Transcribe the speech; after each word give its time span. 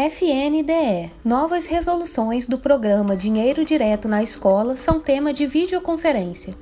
FNDE 0.00 1.10
Novas 1.24 1.66
resoluções 1.66 2.46
do 2.46 2.56
programa 2.56 3.16
Dinheiro 3.16 3.64
Direto 3.64 4.06
na 4.06 4.22
Escola 4.22 4.76
são 4.76 5.00
tema 5.00 5.32
de 5.32 5.44
videoconferência. 5.44 6.54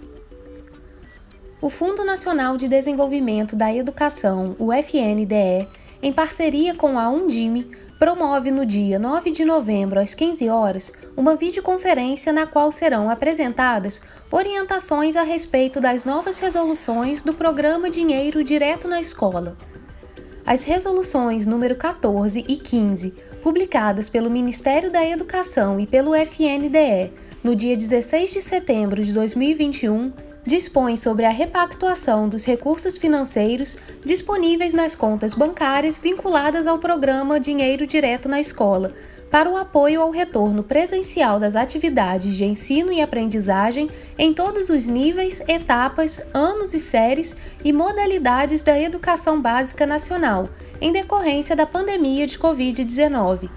O 1.60 1.68
Fundo 1.68 2.02
Nacional 2.02 2.56
de 2.56 2.66
Desenvolvimento 2.66 3.54
da 3.54 3.74
Educação, 3.74 4.56
o 4.58 4.72
FNDE, 4.72 5.68
em 6.02 6.14
parceria 6.14 6.74
com 6.74 6.98
a 6.98 7.10
Undime, 7.10 7.70
promove 7.98 8.50
no 8.50 8.64
dia 8.64 8.98
9 8.98 9.30
de 9.30 9.44
novembro 9.44 10.00
às 10.00 10.14
15 10.14 10.48
horas 10.48 10.90
uma 11.14 11.36
videoconferência 11.36 12.32
na 12.32 12.46
qual 12.46 12.72
serão 12.72 13.10
apresentadas 13.10 14.00
orientações 14.32 15.14
a 15.14 15.22
respeito 15.22 15.78
das 15.78 16.06
novas 16.06 16.38
resoluções 16.38 17.20
do 17.20 17.34
programa 17.34 17.90
Dinheiro 17.90 18.42
Direto 18.42 18.88
na 18.88 18.98
Escola. 18.98 19.58
As 20.46 20.62
resoluções 20.62 21.44
número 21.44 21.74
14 21.74 22.44
e 22.46 22.56
15, 22.56 23.12
publicadas 23.42 24.08
pelo 24.08 24.30
Ministério 24.30 24.92
da 24.92 25.04
Educação 25.04 25.80
e 25.80 25.88
pelo 25.88 26.14
FNDE 26.14 27.10
no 27.42 27.56
dia 27.56 27.76
16 27.76 28.32
de 28.32 28.40
setembro 28.40 29.02
de 29.02 29.12
2021, 29.12 30.12
dispõem 30.46 30.96
sobre 30.96 31.24
a 31.24 31.30
repactuação 31.30 32.28
dos 32.28 32.44
recursos 32.44 32.96
financeiros 32.96 33.76
disponíveis 34.04 34.72
nas 34.72 34.94
contas 34.94 35.34
bancárias 35.34 35.98
vinculadas 35.98 36.68
ao 36.68 36.78
programa 36.78 37.40
Dinheiro 37.40 37.84
Direto 37.84 38.28
na 38.28 38.40
Escola 38.40 38.92
para 39.30 39.50
o 39.50 39.56
apoio 39.56 40.00
ao 40.00 40.10
retorno 40.10 40.62
presencial 40.62 41.40
das 41.40 41.56
atividades 41.56 42.36
de 42.36 42.44
ensino 42.44 42.92
e 42.92 43.00
aprendizagem 43.00 43.90
em 44.18 44.32
todos 44.32 44.70
os 44.70 44.88
níveis, 44.88 45.42
etapas, 45.48 46.20
anos 46.32 46.74
e 46.74 46.80
séries 46.80 47.36
e 47.64 47.72
modalidades 47.72 48.62
da 48.62 48.80
educação 48.80 49.40
básica 49.40 49.84
nacional, 49.86 50.48
em 50.80 50.92
decorrência 50.92 51.56
da 51.56 51.66
pandemia 51.66 52.26
de 52.26 52.38
Covid-19. 52.38 53.50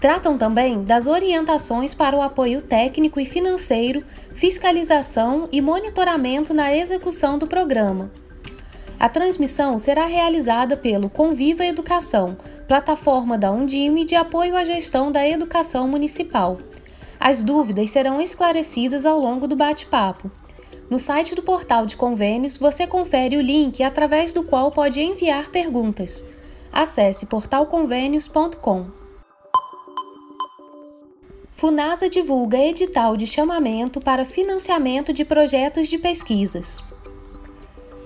Tratam 0.00 0.36
também 0.36 0.84
das 0.84 1.06
orientações 1.06 1.94
para 1.94 2.16
o 2.16 2.22
apoio 2.22 2.60
técnico 2.60 3.18
e 3.18 3.24
financeiro, 3.24 4.04
fiscalização 4.34 5.48
e 5.50 5.60
monitoramento 5.60 6.52
na 6.52 6.74
execução 6.74 7.38
do 7.38 7.46
programa. 7.46 8.10
A 8.98 9.10
transmissão 9.10 9.78
será 9.78 10.06
realizada 10.06 10.74
pelo 10.74 11.10
Conviva 11.10 11.66
Educação, 11.66 12.36
plataforma 12.66 13.36
da 13.36 13.52
Undime 13.52 14.06
de 14.06 14.14
apoio 14.14 14.56
à 14.56 14.64
gestão 14.64 15.12
da 15.12 15.28
educação 15.28 15.86
municipal. 15.86 16.58
As 17.20 17.42
dúvidas 17.42 17.90
serão 17.90 18.20
esclarecidas 18.20 19.04
ao 19.04 19.18
longo 19.18 19.46
do 19.46 19.54
bate-papo. 19.54 20.30
No 20.88 20.98
site 20.98 21.34
do 21.34 21.42
portal 21.42 21.84
de 21.84 21.96
convênios, 21.96 22.56
você 22.56 22.86
confere 22.86 23.36
o 23.36 23.40
link 23.40 23.82
através 23.82 24.32
do 24.32 24.42
qual 24.42 24.70
pode 24.70 25.00
enviar 25.00 25.50
perguntas. 25.50 26.24
Acesse 26.72 27.26
portalconvênios.com. 27.26 28.86
Funasa 31.52 32.08
divulga 32.08 32.58
edital 32.58 33.16
de 33.16 33.26
chamamento 33.26 34.00
para 34.00 34.24
financiamento 34.24 35.12
de 35.12 35.24
projetos 35.24 35.88
de 35.88 35.98
pesquisas. 35.98 36.82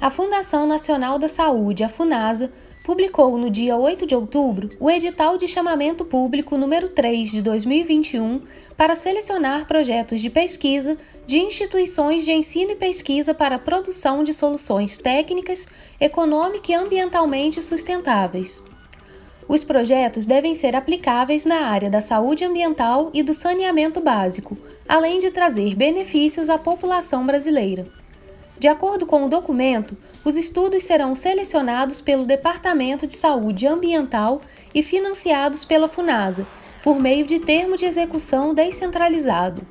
A 0.01 0.11
Fundação 0.11 0.67
Nacional 0.67 1.19
da 1.19 1.29
Saúde, 1.29 1.85
a 1.85 1.89
Funasa, 1.91 2.51
publicou 2.83 3.37
no 3.37 3.51
dia 3.51 3.77
8 3.77 4.07
de 4.07 4.15
outubro 4.15 4.71
o 4.81 4.91
edital 4.91 5.37
de 5.37 5.47
chamamento 5.47 6.07
público 6.07 6.57
número 6.57 6.89
3 6.89 7.31
de 7.31 7.43
2021 7.43 8.41
para 8.79 8.97
selecionar 8.97 9.67
projetos 9.67 10.19
de 10.23 10.31
pesquisa 10.31 10.97
de 11.27 11.39
instituições 11.39 12.25
de 12.25 12.33
ensino 12.33 12.71
e 12.71 12.77
pesquisa 12.77 13.35
para 13.35 13.57
a 13.57 13.59
produção 13.59 14.25
de 14.25 14.33
soluções 14.33 14.97
técnicas, 14.97 15.67
econômica 16.01 16.73
e 16.73 16.75
ambientalmente 16.75 17.61
sustentáveis. 17.63 18.63
Os 19.47 19.63
projetos 19.63 20.25
devem 20.25 20.55
ser 20.55 20.75
aplicáveis 20.75 21.45
na 21.45 21.67
área 21.67 21.91
da 21.91 22.01
saúde 22.01 22.43
ambiental 22.43 23.11
e 23.13 23.23
do 23.23 23.35
saneamento 23.35 24.01
básico, 24.01 24.57
além 24.89 25.19
de 25.19 25.31
trazer 25.31 25.75
benefícios 25.75 26.49
à 26.49 26.57
população 26.57 27.27
brasileira. 27.27 28.00
De 28.61 28.69
acordo 28.69 29.07
com 29.07 29.25
o 29.25 29.29
documento, 29.29 29.97
os 30.23 30.37
estudos 30.37 30.85
serão 30.85 31.15
selecionados 31.15 32.03
pelo 32.03 32.27
Departamento 32.27 33.07
de 33.07 33.17
Saúde 33.17 33.67
Ambiental 33.67 34.43
e 34.75 34.83
financiados 34.83 35.65
pela 35.65 35.89
FUNASA, 35.89 36.47
por 36.83 37.01
meio 37.01 37.25
de 37.25 37.41
termo 37.41 37.75
de 37.75 37.87
execução 37.87 38.53
descentralizado. 38.53 39.67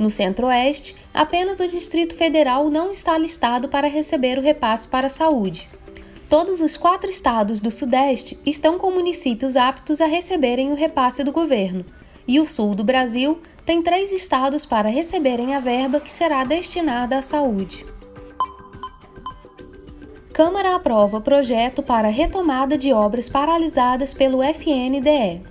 No 0.00 0.10
Centro-Oeste, 0.10 0.96
apenas 1.14 1.60
o 1.60 1.68
Distrito 1.68 2.16
Federal 2.16 2.68
não 2.70 2.90
está 2.90 3.16
listado 3.16 3.68
para 3.68 3.86
receber 3.86 4.36
o 4.36 4.42
repasse 4.42 4.88
para 4.88 5.06
a 5.06 5.10
saúde. 5.10 5.70
Todos 6.28 6.60
os 6.60 6.76
quatro 6.76 7.08
estados 7.08 7.60
do 7.60 7.70
Sudeste 7.70 8.36
estão 8.44 8.78
com 8.78 8.90
municípios 8.90 9.56
aptos 9.56 10.00
a 10.00 10.06
receberem 10.06 10.72
o 10.72 10.74
repasse 10.74 11.22
do 11.22 11.30
governo, 11.30 11.84
e 12.26 12.40
o 12.40 12.46
Sul 12.46 12.74
do 12.74 12.82
Brasil 12.82 13.40
tem 13.64 13.80
três 13.80 14.10
estados 14.12 14.66
para 14.66 14.88
receberem 14.88 15.54
a 15.54 15.60
verba 15.60 16.00
que 16.00 16.10
será 16.10 16.42
destinada 16.42 17.16
à 17.16 17.22
saúde. 17.22 17.86
Câmara 20.32 20.74
aprova 20.74 21.20
projeto 21.20 21.80
para 21.82 22.08
retomada 22.08 22.76
de 22.76 22.92
obras 22.92 23.28
paralisadas 23.28 24.12
pelo 24.12 24.42
FNDE. 24.42 25.42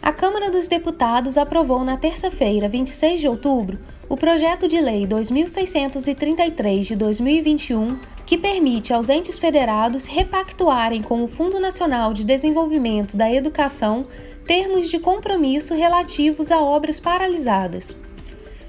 A 0.00 0.12
Câmara 0.12 0.50
dos 0.50 0.68
Deputados 0.68 1.36
aprovou 1.36 1.82
na 1.84 1.96
terça-feira, 1.96 2.68
26 2.68 3.20
de 3.20 3.28
outubro, 3.28 3.78
o 4.08 4.16
projeto 4.16 4.68
de 4.68 4.80
lei 4.80 5.06
2633 5.06 6.86
de 6.86 6.96
2021 6.96 7.98
que 8.32 8.38
permite 8.38 8.94
aos 8.94 9.10
entes 9.10 9.38
federados 9.38 10.06
repactuarem 10.06 11.02
com 11.02 11.22
o 11.22 11.28
Fundo 11.28 11.60
Nacional 11.60 12.14
de 12.14 12.24
Desenvolvimento 12.24 13.14
da 13.14 13.30
Educação 13.30 14.06
termos 14.46 14.88
de 14.88 14.98
compromisso 14.98 15.74
relativos 15.74 16.50
a 16.50 16.58
obras 16.58 16.98
paralisadas. 16.98 17.94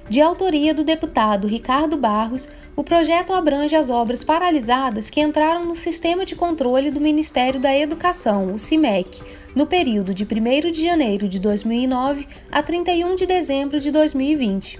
De 0.09 0.19
autoria 0.19 0.73
do 0.73 0.83
deputado 0.83 1.47
Ricardo 1.47 1.95
Barros, 1.95 2.49
o 2.75 2.83
projeto 2.83 3.31
abrange 3.31 3.73
as 3.73 3.89
obras 3.89 4.21
paralisadas 4.21 5.09
que 5.09 5.21
entraram 5.21 5.63
no 5.63 5.75
sistema 5.75 6.25
de 6.25 6.35
controle 6.35 6.91
do 6.91 6.99
Ministério 6.99 7.61
da 7.61 7.73
Educação, 7.73 8.53
o 8.53 8.59
CIMEC, 8.59 9.21
no 9.55 9.65
período 9.65 10.13
de 10.13 10.25
1 10.25 10.71
de 10.73 10.83
janeiro 10.83 11.29
de 11.29 11.39
2009 11.39 12.27
a 12.51 12.61
31 12.61 13.15
de 13.15 13.25
dezembro 13.25 13.79
de 13.79 13.91
2020. 13.91 14.77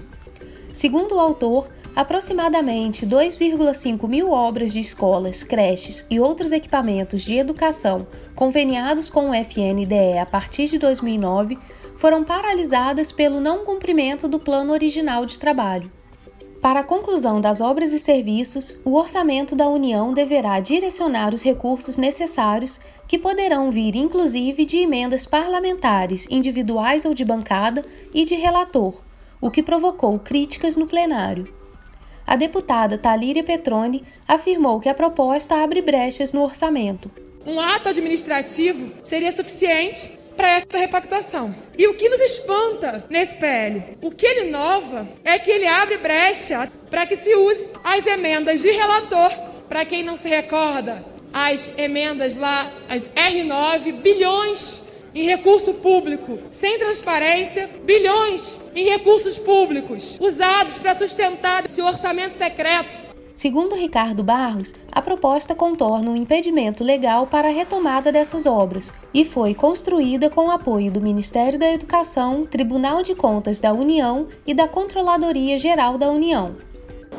Segundo 0.74 1.14
o 1.14 1.20
autor, 1.20 1.70
aproximadamente 1.94 3.06
2,5 3.06 4.08
mil 4.08 4.30
obras 4.30 4.72
de 4.72 4.80
escolas, 4.80 5.42
creches 5.42 6.04
e 6.10 6.18
outros 6.18 6.50
equipamentos 6.50 7.22
de 7.22 7.34
educação 7.36 8.06
conveniados 8.34 9.08
com 9.08 9.30
o 9.30 9.34
FNDE 9.34 10.18
a 10.20 10.26
partir 10.26 10.66
de 10.66 10.78
2009 10.78 11.56
foram 11.96 12.24
paralisadas 12.24 13.12
pelo 13.12 13.40
não 13.40 13.64
cumprimento 13.64 14.26
do 14.26 14.40
plano 14.40 14.72
original 14.72 15.24
de 15.24 15.38
trabalho. 15.38 15.90
Para 16.60 16.80
a 16.80 16.84
conclusão 16.84 17.40
das 17.40 17.60
obras 17.60 17.92
e 17.92 17.98
serviços, 18.00 18.74
o 18.84 18.94
orçamento 18.94 19.54
da 19.54 19.68
União 19.68 20.12
deverá 20.12 20.58
direcionar 20.60 21.32
os 21.32 21.42
recursos 21.42 21.96
necessários, 21.96 22.80
que 23.06 23.18
poderão 23.18 23.70
vir 23.70 23.94
inclusive 23.94 24.64
de 24.64 24.78
emendas 24.78 25.26
parlamentares, 25.26 26.26
individuais 26.30 27.04
ou 27.04 27.14
de 27.14 27.24
bancada, 27.24 27.84
e 28.14 28.24
de 28.24 28.34
relator, 28.34 28.94
o 29.40 29.50
que 29.50 29.62
provocou 29.62 30.18
críticas 30.18 30.74
no 30.76 30.86
plenário. 30.86 31.63
A 32.26 32.36
deputada 32.36 32.96
Talíria 32.96 33.44
Petroni 33.44 34.02
afirmou 34.26 34.80
que 34.80 34.88
a 34.88 34.94
proposta 34.94 35.62
abre 35.62 35.82
brechas 35.82 36.32
no 36.32 36.42
orçamento. 36.42 37.10
Um 37.46 37.60
ato 37.60 37.90
administrativo 37.90 38.92
seria 39.04 39.30
suficiente 39.30 40.10
para 40.34 40.48
essa 40.48 40.78
repactação. 40.78 41.54
E 41.76 41.86
o 41.86 41.94
que 41.94 42.08
nos 42.08 42.20
espanta 42.20 43.04
nesse 43.10 43.36
PL? 43.36 43.98
O 44.02 44.10
que 44.10 44.26
ele 44.26 44.48
inova 44.48 45.06
é 45.22 45.38
que 45.38 45.50
ele 45.50 45.66
abre 45.66 45.98
brecha 45.98 46.70
para 46.90 47.06
que 47.06 47.14
se 47.14 47.34
use 47.34 47.68
as 47.84 48.06
emendas 48.06 48.62
de 48.62 48.70
relator. 48.70 49.30
Para 49.68 49.84
quem 49.84 50.02
não 50.02 50.16
se 50.16 50.28
recorda, 50.28 51.04
as 51.32 51.70
emendas 51.76 52.36
lá, 52.36 52.72
as 52.88 53.08
R9, 53.08 54.00
bilhões 54.00 54.83
em 55.14 55.24
recurso 55.24 55.72
público, 55.74 56.38
sem 56.50 56.78
transparência, 56.78 57.70
bilhões 57.84 58.58
em 58.74 58.88
recursos 58.88 59.38
públicos 59.38 60.18
usados 60.20 60.78
para 60.78 60.96
sustentar 60.96 61.64
esse 61.64 61.80
orçamento 61.80 62.36
secreto 62.36 63.04
Segundo 63.34 63.74
Ricardo 63.74 64.22
Barros, 64.22 64.72
a 64.92 65.02
proposta 65.02 65.56
contorna 65.56 66.08
um 66.08 66.14
impedimento 66.14 66.84
legal 66.84 67.26
para 67.26 67.48
a 67.48 67.50
retomada 67.50 68.12
dessas 68.12 68.46
obras 68.46 68.94
e 69.12 69.24
foi 69.24 69.54
construída 69.54 70.30
com 70.30 70.46
o 70.46 70.50
apoio 70.52 70.92
do 70.92 71.00
Ministério 71.00 71.58
da 71.58 71.72
Educação, 71.72 72.46
Tribunal 72.46 73.02
de 73.02 73.12
Contas 73.12 73.58
da 73.58 73.72
União 73.72 74.28
e 74.46 74.54
da 74.54 74.68
Controladoria 74.68 75.58
Geral 75.58 75.98
da 75.98 76.08
União. 76.10 76.52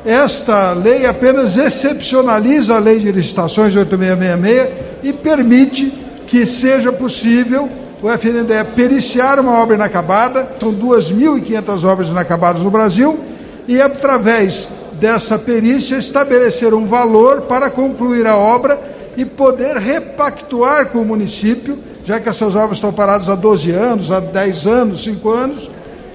Esta 0.06 0.72
lei 0.72 1.04
apenas 1.04 1.58
excepcionaliza 1.58 2.76
a 2.76 2.78
Lei 2.78 2.98
de 2.98 3.12
Licitações 3.12 3.76
8666 3.76 5.02
e 5.02 5.12
permite 5.12 5.90
que 6.26 6.46
seja 6.46 6.90
possível 6.90 7.68
o 8.06 8.10
FNDE 8.12 8.62
periciar 8.76 9.40
uma 9.40 9.60
obra 9.60 9.74
inacabada, 9.74 10.52
são 10.60 10.72
2.500 10.72 11.82
obras 11.82 12.08
inacabadas 12.08 12.62
no 12.62 12.70
Brasil, 12.70 13.18
e 13.66 13.80
através 13.82 14.68
dessa 14.92 15.36
perícia 15.36 15.96
estabelecer 15.96 16.72
um 16.72 16.86
valor 16.86 17.42
para 17.42 17.68
concluir 17.68 18.24
a 18.24 18.36
obra 18.36 18.78
e 19.16 19.24
poder 19.24 19.78
repactuar 19.78 20.86
com 20.90 21.00
o 21.00 21.04
município, 21.04 21.80
já 22.04 22.20
que 22.20 22.28
essas 22.28 22.54
obras 22.54 22.78
estão 22.78 22.92
paradas 22.92 23.28
há 23.28 23.34
12 23.34 23.72
anos, 23.72 24.12
há 24.12 24.20
10 24.20 24.66
anos, 24.68 25.02
5 25.02 25.28
anos, 25.28 25.68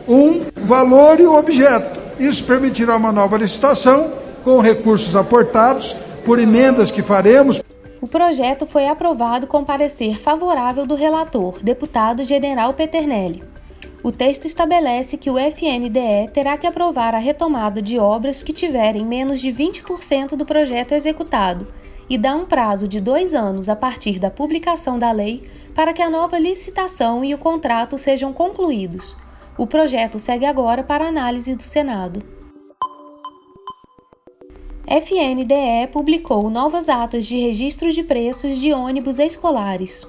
um 0.08 0.44
valor 0.64 1.20
e 1.20 1.28
um 1.28 1.36
objeto. 1.36 2.00
Isso 2.18 2.46
permitirá 2.46 2.96
uma 2.96 3.12
nova 3.12 3.38
licitação 3.38 4.14
com 4.46 4.62
recursos 4.62 5.14
aportados 5.14 5.94
por 6.24 6.40
emendas 6.40 6.90
que 6.90 7.02
faremos. 7.02 7.61
O 8.02 8.08
projeto 8.08 8.66
foi 8.66 8.88
aprovado 8.88 9.46
com 9.46 9.64
parecer 9.64 10.20
favorável 10.20 10.88
do 10.88 10.96
relator, 10.96 11.60
deputado 11.62 12.26
General 12.26 12.74
Peternelli. 12.74 13.44
O 14.04 14.12
texto 14.12 14.46
estabelece 14.46 15.18
que 15.18 15.30
o 15.30 15.38
FNDE 15.38 16.32
terá 16.34 16.58
que 16.58 16.66
aprovar 16.66 17.14
a 17.14 17.20
retomada 17.20 17.80
de 17.80 18.00
obras 18.00 18.42
que 18.42 18.52
tiverem 18.52 19.06
menos 19.06 19.40
de 19.40 19.54
20% 19.54 20.30
do 20.30 20.48
projeto 20.48 20.94
executado 20.94 21.68
e 22.10 22.18
dá 22.18 22.36
um 22.36 22.44
prazo 22.44 22.88
de 22.88 23.00
dois 23.00 23.36
anos 23.36 23.70
a 23.70 23.76
partir 23.76 24.18
da 24.18 24.32
publicação 24.32 24.98
da 24.98 25.12
lei 25.12 25.48
para 25.76 25.94
que 25.94 26.02
a 26.02 26.10
nova 26.10 26.40
licitação 26.40 27.24
e 27.24 27.36
o 27.36 27.38
contrato 27.38 28.00
sejam 28.00 28.34
concluídos. 28.34 29.16
O 29.56 29.68
projeto 29.68 30.18
segue 30.18 30.48
agora 30.48 30.82
para 30.82 31.08
análise 31.08 31.56
do 31.56 31.62
Senado. 31.62 32.41
FNDE 34.88 35.88
publicou 35.94 36.50
novas 36.50 36.90
atas 36.90 37.26
de 37.26 37.38
registro 37.38 37.92
de 37.92 38.04
preços 38.04 38.58
de 38.58 38.74
ônibus 38.74 39.20
escolares. 39.20 40.06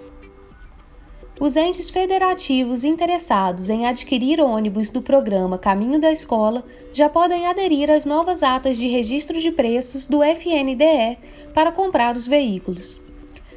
Os 1.38 1.56
entes 1.56 1.90
federativos 1.90 2.82
interessados 2.82 3.68
em 3.68 3.86
adquirir 3.86 4.40
ônibus 4.40 4.90
do 4.90 5.02
programa 5.02 5.58
Caminho 5.58 6.00
da 6.00 6.10
Escola 6.10 6.64
já 6.92 7.08
podem 7.08 7.46
aderir 7.46 7.90
às 7.90 8.06
novas 8.06 8.42
atas 8.42 8.76
de 8.76 8.88
registro 8.88 9.40
de 9.40 9.52
preços 9.52 10.06
do 10.06 10.22
FNDE 10.22 11.18
para 11.52 11.70
comprar 11.70 12.16
os 12.16 12.26
veículos. 12.26 12.98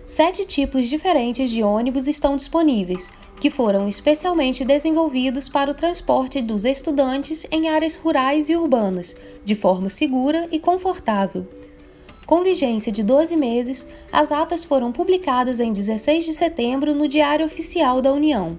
Sete 0.05 0.45
tipos 0.45 0.87
diferentes 0.87 1.49
de 1.49 1.63
ônibus 1.63 2.07
estão 2.07 2.35
disponíveis, 2.35 3.09
que 3.39 3.49
foram 3.49 3.87
especialmente 3.87 4.63
desenvolvidos 4.65 5.47
para 5.49 5.71
o 5.71 5.75
transporte 5.75 6.41
dos 6.41 6.63
estudantes 6.63 7.45
em 7.51 7.69
áreas 7.69 7.95
rurais 7.95 8.49
e 8.49 8.55
urbanas, 8.55 9.15
de 9.43 9.55
forma 9.55 9.89
segura 9.89 10.47
e 10.51 10.59
confortável 10.59 11.45
com 12.25 12.43
vigência 12.43 12.91
de 12.91 13.03
12 13.03 13.35
meses, 13.35 13.87
as 14.11 14.31
atas 14.31 14.65
foram 14.65 14.91
publicadas 14.91 15.59
em 15.59 15.71
16 15.71 16.25
de 16.25 16.33
setembro 16.33 16.95
no 16.95 17.07
Diário 17.07 17.45
Oficial 17.45 18.01
da 18.01 18.11
União. 18.11 18.57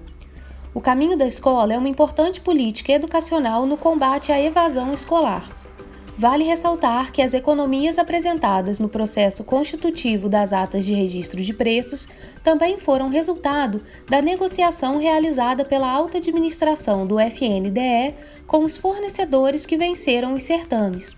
O 0.73 0.79
caminho 0.79 1.17
da 1.17 1.27
escola 1.27 1.73
é 1.73 1.77
uma 1.77 1.89
importante 1.89 2.39
política 2.39 2.93
educacional 2.93 3.65
no 3.65 3.75
combate 3.75 4.31
à 4.31 4.39
evasão 4.39 4.93
escolar. 4.93 5.49
Vale 6.17 6.43
ressaltar 6.43 7.11
que 7.11 7.21
as 7.21 7.35
economias 7.35 7.99
apresentadas 7.99 8.79
no 8.79 8.89
processo 8.89 9.43
constitutivo 9.43 10.27
das 10.27 10.51
atas 10.51 10.83
de 10.83 10.91
registro 10.91 11.43
de 11.43 11.53
preços 11.53 12.07
também 12.43 12.75
foram 12.79 13.07
resultado 13.07 13.83
da 14.09 14.19
negociação 14.19 14.97
realizada 14.97 15.63
pela 15.63 15.87
alta 15.87 16.17
administração 16.17 17.05
do 17.05 17.19
FNDE 17.19 18.15
com 18.47 18.63
os 18.63 18.75
fornecedores 18.75 19.63
que 19.63 19.77
venceram 19.77 20.33
os 20.33 20.41
certames. 20.41 21.15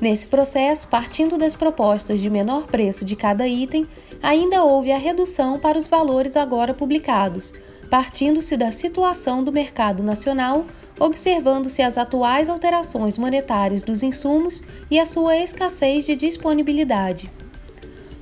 Nesse 0.00 0.26
processo, 0.26 0.88
partindo 0.88 1.36
das 1.36 1.54
propostas 1.54 2.18
de 2.18 2.30
menor 2.30 2.66
preço 2.68 3.04
de 3.04 3.14
cada 3.14 3.46
item, 3.46 3.86
ainda 4.22 4.64
houve 4.64 4.90
a 4.90 4.96
redução 4.96 5.60
para 5.60 5.76
os 5.76 5.86
valores 5.86 6.34
agora 6.34 6.72
publicados, 6.72 7.52
partindo-se 7.90 8.56
da 8.56 8.72
situação 8.72 9.44
do 9.44 9.52
mercado 9.52 10.02
nacional, 10.02 10.64
observando-se 10.98 11.82
as 11.82 11.98
atuais 11.98 12.48
alterações 12.48 13.18
monetárias 13.18 13.82
dos 13.82 14.02
insumos 14.02 14.62
e 14.90 14.98
a 14.98 15.06
sua 15.06 15.36
escassez 15.36 16.06
de 16.06 16.14
disponibilidade. 16.14 17.30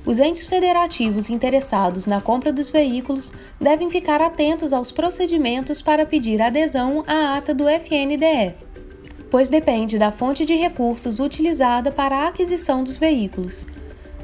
Os 0.05 0.17
entes 0.17 0.47
federativos 0.47 1.29
interessados 1.29 2.07
na 2.07 2.19
compra 2.19 2.51
dos 2.51 2.69
veículos 2.69 3.31
devem 3.59 3.89
ficar 3.89 4.21
atentos 4.21 4.73
aos 4.73 4.91
procedimentos 4.91 5.81
para 5.81 6.05
pedir 6.05 6.41
adesão 6.41 7.03
à 7.07 7.37
ata 7.37 7.53
do 7.53 7.69
FNDE 7.69 8.55
pois 9.31 9.47
depende 9.47 9.97
da 9.97 10.11
fonte 10.11 10.45
de 10.45 10.53
recursos 10.53 11.19
utilizada 11.19 11.89
para 11.89 12.17
a 12.17 12.27
aquisição 12.27 12.83
dos 12.83 12.97
veículos. 12.97 13.65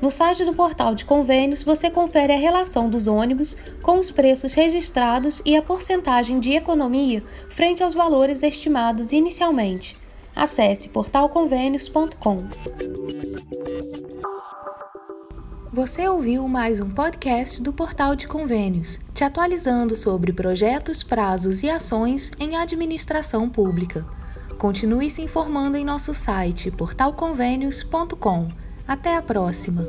No 0.02 0.12
site 0.12 0.46
do 0.46 0.54
portal 0.54 0.94
de 0.94 1.06
convênios, 1.06 1.64
você 1.64 1.90
confere 1.90 2.32
a 2.32 2.38
relação 2.38 2.90
dos 2.90 3.08
ônibus 3.08 3.58
com 3.82 3.98
os 3.98 4.12
preços 4.12 4.54
registrados 4.54 5.42
e 5.44 5.56
a 5.56 5.62
porcentagem 5.62 6.40
de 6.40 6.54
economia 6.54 7.24
frente 7.50 7.82
aos 7.82 7.94
valores 7.94 8.44
estimados 8.44 9.12
inicialmente. 9.12 9.98
Acesse 10.36 10.90
portalconvênios.com. 10.90 12.48
Você 15.74 16.08
ouviu 16.08 16.48
mais 16.48 16.80
um 16.80 16.90
podcast 16.90 17.62
do 17.62 17.74
Portal 17.74 18.16
de 18.16 18.28
Convênios, 18.28 19.00
te 19.14 19.24
atualizando 19.24 19.96
sobre 19.96 20.32
projetos, 20.32 21.02
prazos 21.02 21.64
e 21.64 21.70
ações 21.70 22.32
em 22.40 22.56
administração 22.56 23.50
pública. 23.50 24.06
Continue 24.58 25.10
se 25.10 25.22
informando 25.22 25.76
em 25.76 25.86
nosso 25.86 26.14
site 26.14 26.72
portalconvênios.com. 26.72 28.67
Até 28.88 29.18
a 29.18 29.22
próxima! 29.22 29.84